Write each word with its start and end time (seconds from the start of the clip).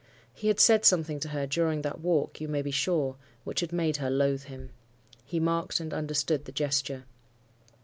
He 0.33 0.47
had 0.47 0.59
said 0.59 0.83
something 0.83 1.19
to 1.19 1.29
her 1.29 1.45
during 1.45 1.83
that 1.83 1.99
walk, 1.99 2.41
you 2.41 2.47
may 2.47 2.63
be 2.63 2.71
sure, 2.71 3.17
which 3.43 3.59
had 3.59 3.71
made 3.71 3.97
her 3.97 4.09
loathe 4.09 4.45
him. 4.45 4.71
He 5.23 5.39
marked 5.39 5.79
and 5.79 5.93
understood 5.93 6.45
the 6.45 6.51
gesture. 6.51 7.05